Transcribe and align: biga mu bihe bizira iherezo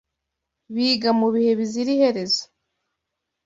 biga 0.73 1.09
mu 1.19 1.27
bihe 1.33 1.51
bizira 1.59 1.89
iherezo 1.95 2.43